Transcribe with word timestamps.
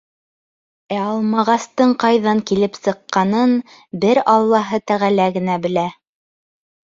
Ә 0.93 0.99
алмағастың 0.99 1.91
ҡайҙан 2.03 2.39
килеп 2.51 2.79
сыҡҡанын 2.79 3.53
бер 4.05 4.21
Аллаһы 4.37 4.79
Тәғәлә 4.93 5.27
генә 5.39 5.59
белә. 5.67 5.85